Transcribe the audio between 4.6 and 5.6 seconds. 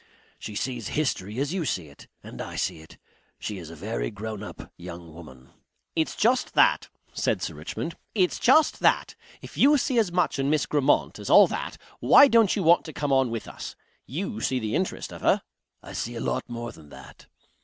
young woman.